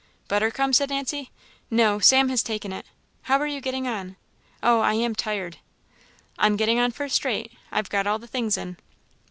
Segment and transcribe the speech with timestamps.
[0.27, 1.29] "Butter come?" said Nancy.
[1.69, 2.87] "No, Sam has taken it.
[3.21, 4.15] How are you getting on?
[4.63, 5.57] Oh, I am tired!"
[6.39, 8.77] "I'm getting on first rate; I've got all the things in."